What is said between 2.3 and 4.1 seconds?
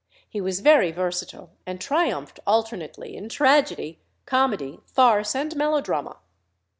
alternately in tragedy,